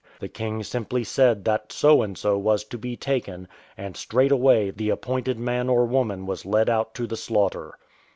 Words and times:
The 0.19 0.29
king 0.29 0.63
simply 0.63 1.03
said 1.03 1.45
that 1.45 1.71
So 1.71 2.01
and 2.01 2.17
so 2.17 2.35
was 2.35 2.63
to 2.63 2.77
be 2.79 2.97
taken, 2.97 3.47
and 3.77 3.95
straightway 3.95 4.71
the 4.71 4.89
appointed 4.89 5.37
man 5.37 5.69
or 5.69 5.85
woman 5.85 6.25
was 6.25 6.43
led 6.43 6.71
out 6.71 6.95
to 6.95 7.05
the 7.05 7.15
slaughter. 7.15 7.77